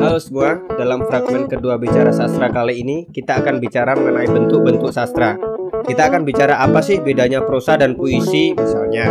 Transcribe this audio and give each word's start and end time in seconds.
Halo 0.00 0.16
semua, 0.16 0.56
dalam 0.80 1.04
fragmen 1.04 1.44
kedua 1.52 1.76
bicara 1.76 2.08
sastra 2.16 2.48
kali 2.48 2.80
ini 2.80 3.04
kita 3.12 3.44
akan 3.44 3.60
bicara 3.60 3.92
mengenai 3.92 4.24
bentuk-bentuk 4.24 4.88
sastra. 4.88 5.36
Kita 5.84 6.08
akan 6.08 6.24
bicara 6.24 6.64
apa 6.64 6.80
sih 6.80 7.04
bedanya 7.04 7.44
prosa 7.44 7.76
dan 7.76 7.92
puisi 7.92 8.56
misalnya, 8.56 9.04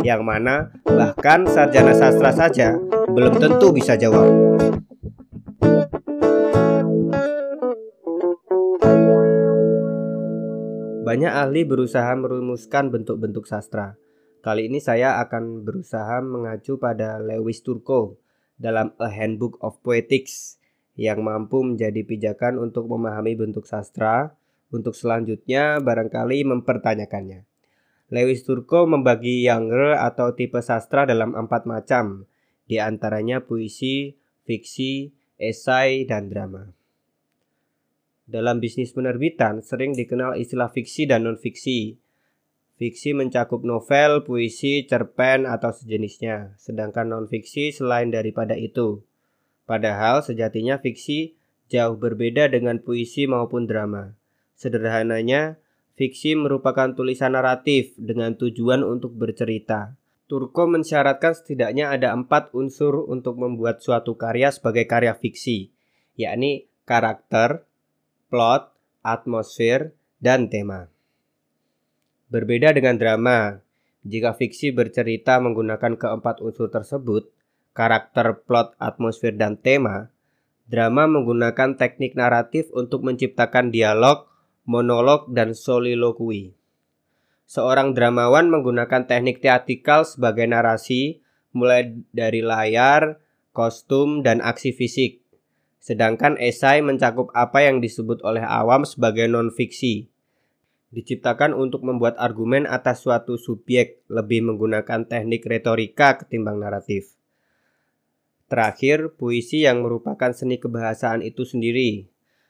yang 0.00 0.24
mana 0.24 0.72
bahkan 0.88 1.44
sarjana 1.44 1.92
sastra 1.92 2.32
saja 2.32 2.72
belum 3.12 3.36
tentu 3.36 3.68
bisa 3.68 4.00
jawab. 4.00 4.32
Banyak 11.04 11.32
ahli 11.36 11.68
berusaha 11.68 12.16
merumuskan 12.16 12.88
bentuk-bentuk 12.88 13.44
sastra. 13.44 14.05
Kali 14.46 14.70
ini 14.70 14.78
saya 14.78 15.18
akan 15.26 15.66
berusaha 15.66 16.22
mengacu 16.22 16.78
pada 16.78 17.18
Lewis 17.18 17.66
Turco 17.66 18.22
dalam 18.54 18.94
A 19.02 19.10
Handbook 19.10 19.58
of 19.58 19.82
Poetics 19.82 20.62
yang 20.94 21.26
mampu 21.26 21.66
menjadi 21.66 22.06
pijakan 22.06 22.62
untuk 22.62 22.86
memahami 22.86 23.34
bentuk 23.34 23.66
sastra, 23.66 24.38
untuk 24.70 24.94
selanjutnya 24.94 25.82
barangkali 25.82 26.46
mempertanyakannya. 26.46 27.42
Lewis 28.14 28.46
Turco 28.46 28.86
membagi 28.86 29.50
genre 29.50 29.98
atau 29.98 30.30
tipe 30.38 30.62
sastra 30.62 31.10
dalam 31.10 31.34
empat 31.34 31.66
macam, 31.66 32.30
di 32.70 32.78
antaranya 32.78 33.42
puisi, 33.42 34.14
fiksi, 34.46 35.10
esai, 35.42 36.06
dan 36.06 36.30
drama. 36.30 36.70
Dalam 38.30 38.62
bisnis 38.62 38.94
penerbitan 38.94 39.58
sering 39.66 39.90
dikenal 39.90 40.38
istilah 40.38 40.70
fiksi 40.70 41.10
dan 41.10 41.26
non-fiksi. 41.26 41.98
Fiksi 42.76 43.16
mencakup 43.16 43.64
novel, 43.64 44.20
puisi, 44.28 44.84
cerpen, 44.84 45.48
atau 45.48 45.72
sejenisnya, 45.72 46.52
sedangkan 46.60 47.08
non-fiksi 47.08 47.72
selain 47.72 48.12
daripada 48.12 48.52
itu. 48.52 49.00
Padahal 49.64 50.20
sejatinya 50.20 50.76
fiksi 50.76 51.40
jauh 51.72 51.96
berbeda 51.96 52.52
dengan 52.52 52.76
puisi 52.84 53.24
maupun 53.24 53.64
drama. 53.64 54.12
Sederhananya, 54.60 55.56
fiksi 55.96 56.36
merupakan 56.36 56.92
tulisan 56.92 57.32
naratif 57.32 57.96
dengan 57.96 58.36
tujuan 58.36 58.84
untuk 58.84 59.16
bercerita. 59.16 59.96
Turko 60.28 60.68
mensyaratkan 60.68 61.32
setidaknya 61.32 61.88
ada 61.88 62.12
empat 62.12 62.52
unsur 62.52 63.08
untuk 63.08 63.40
membuat 63.40 63.80
suatu 63.80 64.18
karya 64.20 64.52
sebagai 64.52 64.84
karya 64.84 65.16
fiksi, 65.16 65.70
yakni 66.18 66.68
karakter, 66.84 67.64
plot, 68.28 68.68
atmosfer, 69.06 69.94
dan 70.18 70.50
tema. 70.50 70.90
Berbeda 72.26 72.74
dengan 72.74 72.98
drama, 72.98 73.62
jika 74.02 74.34
fiksi 74.34 74.74
bercerita 74.74 75.38
menggunakan 75.38 75.94
keempat 75.94 76.42
unsur 76.42 76.66
tersebut, 76.66 77.30
karakter, 77.70 78.42
plot, 78.42 78.74
atmosfer, 78.82 79.30
dan 79.30 79.54
tema, 79.54 80.10
drama 80.66 81.06
menggunakan 81.06 81.78
teknik 81.78 82.18
naratif 82.18 82.66
untuk 82.74 83.06
menciptakan 83.06 83.70
dialog, 83.70 84.26
monolog, 84.66 85.30
dan 85.30 85.54
soliloquy. 85.54 86.50
Seorang 87.46 87.94
dramawan 87.94 88.50
menggunakan 88.50 89.06
teknik 89.06 89.38
teatrikal 89.38 90.02
sebagai 90.02 90.50
narasi, 90.50 91.22
mulai 91.54 91.94
dari 92.10 92.42
layar, 92.42 93.22
kostum, 93.54 94.26
dan 94.26 94.42
aksi 94.42 94.74
fisik. 94.74 95.22
Sedangkan 95.78 96.34
esai 96.42 96.82
mencakup 96.82 97.30
apa 97.38 97.62
yang 97.62 97.78
disebut 97.78 98.18
oleh 98.26 98.42
awam 98.42 98.82
sebagai 98.82 99.30
non-fiksi. 99.30 100.10
Diciptakan 100.94 101.52
untuk 101.52 101.82
membuat 101.82 102.14
argumen 102.16 102.64
atas 102.64 103.02
suatu 103.02 103.34
subjek, 103.34 104.06
lebih 104.06 104.46
menggunakan 104.46 105.06
teknik 105.10 105.42
retorika 105.46 106.22
ketimbang 106.22 106.62
naratif. 106.62 107.16
Terakhir, 108.46 109.18
puisi 109.18 109.66
yang 109.66 109.82
merupakan 109.82 110.30
seni 110.30 110.62
kebahasaan 110.62 111.26
itu 111.26 111.42
sendiri. 111.42 112.06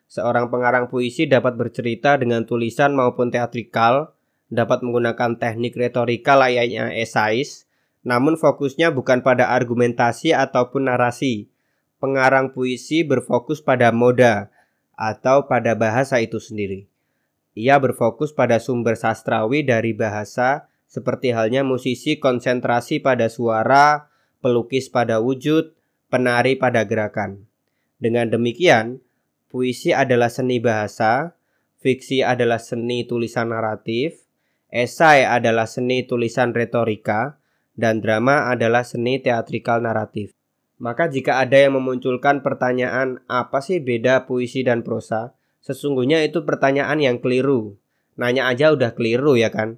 Seorang 0.07 0.53
pengarang 0.53 0.93
puisi 0.93 1.25
dapat 1.25 1.57
bercerita 1.57 2.21
dengan 2.21 2.45
tulisan 2.45 2.93
maupun 2.93 3.33
teatrikal, 3.33 4.13
dapat 4.53 4.85
menggunakan 4.85 5.41
teknik 5.41 5.75
retorika 5.75 6.37
layaknya 6.37 6.93
esais, 6.93 7.67
namun 8.07 8.39
fokusnya 8.39 8.95
bukan 8.95 9.25
pada 9.27 9.51
argumentasi 9.51 10.31
ataupun 10.31 10.87
narasi, 10.87 11.51
pengarang 11.99 12.55
puisi 12.55 13.03
berfokus 13.03 13.65
pada 13.65 13.91
moda 13.91 14.53
atau 14.95 15.51
pada 15.51 15.75
bahasa 15.75 16.23
itu 16.23 16.39
sendiri. 16.39 16.87
Ia 17.57 17.81
berfokus 17.81 18.37
pada 18.37 18.61
sumber 18.61 19.01
sastrawi 19.01 19.65
dari 19.65 19.97
bahasa, 19.97 20.69
seperti 20.85 21.33
halnya 21.33 21.65
musisi 21.65 22.21
konsentrasi 22.21 23.01
pada 23.01 23.33
suara, 23.33 24.13
pelukis 24.45 24.93
pada 24.93 25.25
wujud, 25.25 25.73
penari 26.13 26.61
pada 26.61 26.85
gerakan. 26.85 27.49
Dengan 27.97 28.29
demikian, 28.29 29.01
puisi 29.49 29.97
adalah 29.97 30.29
seni 30.29 30.61
bahasa, 30.61 31.33
fiksi 31.81 32.21
adalah 32.21 32.61
seni 32.61 33.09
tulisan 33.09 33.49
naratif, 33.49 34.29
esai 34.69 35.25
adalah 35.25 35.65
seni 35.65 36.05
tulisan 36.05 36.53
retorika, 36.53 37.41
dan 37.73 38.05
drama 38.05 38.53
adalah 38.53 38.85
seni 38.85 39.17
teatrikal 39.17 39.81
naratif. 39.81 40.37
Maka 40.77 41.09
jika 41.09 41.41
ada 41.41 41.57
yang 41.57 41.81
memunculkan 41.81 42.45
pertanyaan 42.45 43.25
apa 43.33 43.65
sih 43.65 43.81
beda 43.81 44.29
puisi 44.29 44.61
dan 44.61 44.85
prosa, 44.85 45.33
sesungguhnya 45.65 46.25
itu 46.27 46.43
pertanyaan 46.43 46.99
yang 46.99 47.17
keliru. 47.23 47.79
Nanya 48.17 48.49
aja 48.49 48.73
udah 48.73 48.97
keliru 48.97 49.37
ya 49.37 49.53
kan? 49.53 49.77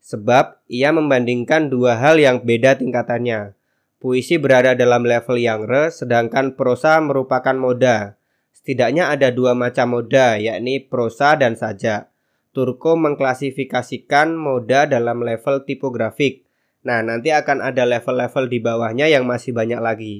Sebab 0.00 0.64
ia 0.68 0.92
membandingkan 0.92 1.68
dua 1.68 2.00
hal 2.00 2.16
yang 2.20 2.44
beda 2.44 2.80
tingkatannya. 2.80 3.56
Puisi 4.00 4.40
berada 4.40 4.72
dalam 4.72 5.04
level 5.04 5.36
yang 5.36 5.68
re, 5.68 5.92
sedangkan 5.92 6.56
prosa 6.56 6.96
merupakan 7.04 7.52
moda. 7.52 8.16
Setidaknya 8.56 9.12
ada 9.12 9.28
dua 9.28 9.52
macam 9.52 10.00
moda, 10.00 10.40
yakni 10.40 10.80
prosa 10.80 11.36
dan 11.36 11.56
sajak. 11.56 12.08
Turko 12.56 12.96
mengklasifikasikan 12.96 14.36
moda 14.36 14.88
dalam 14.88 15.20
level 15.20 15.68
tipografik. 15.68 16.48
Nah, 16.80 17.04
nanti 17.04 17.28
akan 17.28 17.60
ada 17.60 17.84
level-level 17.84 18.48
di 18.48 18.58
bawahnya 18.60 19.06
yang 19.08 19.28
masih 19.28 19.52
banyak 19.52 19.80
lagi. 19.84 20.14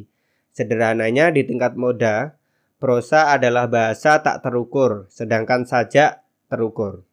Sederhananya 0.53 1.32
di 1.32 1.49
tingkat 1.49 1.72
moda, 1.77 2.37
prosa 2.80 3.30
adalah 3.36 3.68
bahasa 3.68 4.24
tak 4.24 4.41
terukur, 4.41 5.06
sedangkan 5.12 5.68
sajak 5.68 6.24
terukur. 6.48 7.04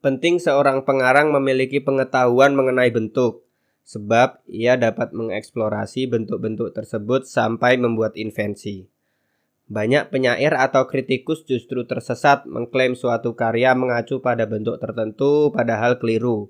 Penting 0.00 0.40
seorang 0.40 0.88
pengarang 0.88 1.28
memiliki 1.28 1.84
pengetahuan 1.84 2.56
mengenai 2.56 2.88
bentuk, 2.88 3.44
sebab 3.84 4.40
ia 4.48 4.80
dapat 4.80 5.12
mengeksplorasi 5.12 6.08
bentuk-bentuk 6.08 6.72
tersebut 6.72 7.28
sampai 7.28 7.76
membuat 7.76 8.16
invensi. 8.16 8.88
Banyak 9.68 10.08
penyair 10.08 10.56
atau 10.56 10.88
kritikus 10.88 11.44
justru 11.44 11.84
tersesat 11.84 12.48
mengklaim 12.48 12.96
suatu 12.96 13.36
karya 13.36 13.76
mengacu 13.76 14.18
pada 14.18 14.48
bentuk 14.48 14.80
tertentu 14.80 15.52
padahal 15.52 16.00
keliru, 16.00 16.48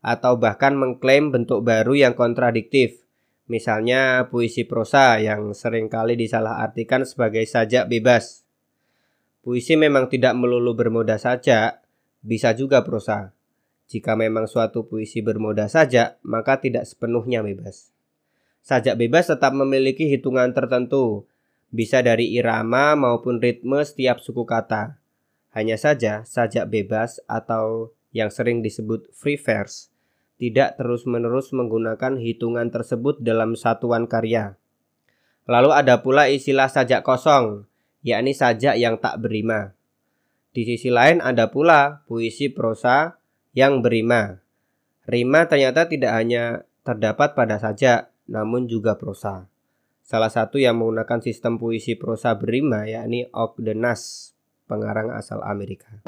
atau 0.00 0.38
bahkan 0.38 0.78
mengklaim 0.78 1.34
bentuk 1.34 1.66
baru 1.66 1.98
yang 1.98 2.14
kontradiktif, 2.14 3.01
Misalnya 3.52 4.32
puisi 4.32 4.64
prosa 4.64 5.20
yang 5.20 5.52
sering 5.52 5.92
kali 5.92 6.16
disalahartikan 6.16 7.04
sebagai 7.04 7.44
sajak 7.44 7.84
bebas. 7.84 8.48
Puisi 9.44 9.76
memang 9.76 10.08
tidak 10.08 10.32
melulu 10.40 10.72
bermoda 10.72 11.20
saja, 11.20 11.84
bisa 12.24 12.56
juga 12.56 12.80
prosa. 12.80 13.36
Jika 13.92 14.16
memang 14.16 14.48
suatu 14.48 14.88
puisi 14.88 15.20
bermoda 15.20 15.68
saja, 15.68 16.16
maka 16.24 16.64
tidak 16.64 16.88
sepenuhnya 16.88 17.44
bebas. 17.44 17.92
Sajak 18.64 18.96
bebas 18.96 19.28
tetap 19.28 19.52
memiliki 19.52 20.08
hitungan 20.08 20.56
tertentu, 20.56 21.28
bisa 21.68 22.00
dari 22.00 22.32
irama 22.32 22.96
maupun 22.96 23.36
ritme 23.36 23.84
setiap 23.84 24.16
suku 24.24 24.48
kata. 24.48 24.96
Hanya 25.52 25.76
saja 25.76 26.24
sajak 26.24 26.72
bebas 26.72 27.20
atau 27.28 27.92
yang 28.16 28.32
sering 28.32 28.64
disebut 28.64 29.12
free 29.12 29.36
verse 29.36 29.91
tidak 30.42 30.74
terus-menerus 30.74 31.54
menggunakan 31.54 32.18
hitungan 32.18 32.66
tersebut 32.74 33.22
dalam 33.22 33.54
satuan 33.54 34.10
karya. 34.10 34.58
Lalu 35.46 35.70
ada 35.70 36.02
pula 36.02 36.26
istilah 36.26 36.66
sajak 36.66 37.06
kosong, 37.06 37.70
yakni 38.02 38.34
sajak 38.34 38.74
yang 38.74 38.98
tak 38.98 39.22
berima. 39.22 39.78
Di 40.50 40.66
sisi 40.66 40.90
lain 40.90 41.22
ada 41.22 41.54
pula 41.54 42.02
puisi 42.10 42.50
prosa 42.50 43.22
yang 43.54 43.86
berima. 43.86 44.42
Rima 45.06 45.46
ternyata 45.46 45.86
tidak 45.86 46.10
hanya 46.10 46.66
terdapat 46.82 47.38
pada 47.38 47.62
sajak, 47.62 48.10
namun 48.26 48.66
juga 48.66 48.98
prosa. 48.98 49.46
Salah 50.02 50.30
satu 50.34 50.58
yang 50.58 50.74
menggunakan 50.74 51.22
sistem 51.22 51.54
puisi 51.54 51.94
prosa 51.94 52.34
berima 52.34 52.82
yakni 52.90 53.30
Ogdenas, 53.30 54.34
pengarang 54.66 55.14
asal 55.14 55.38
Amerika. 55.46 56.02